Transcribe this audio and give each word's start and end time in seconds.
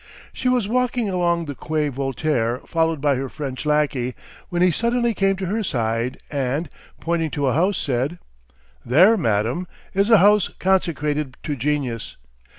She 0.33 0.49
was 0.49 0.67
walking 0.67 1.09
along 1.09 1.45
the 1.45 1.53
Quai 1.53 1.89
Voltaire, 1.89 2.57
followed 2.65 3.01
by 3.01 3.17
her 3.17 3.29
French 3.29 3.67
lackey, 3.67 4.15
when 4.49 4.63
he 4.63 4.71
suddenly 4.71 5.13
came 5.13 5.35
to 5.35 5.45
her 5.45 5.61
side 5.61 6.17
and, 6.31 6.71
pointing 6.99 7.29
to 7.29 7.45
a 7.45 7.53
house, 7.53 7.77
said: 7.77 8.17
"There, 8.83 9.15
madam, 9.15 9.67
is 9.93 10.09
a 10.09 10.17
house 10.17 10.47
consecrated 10.57 11.37
to 11.43 11.55
genius. 11.55 12.17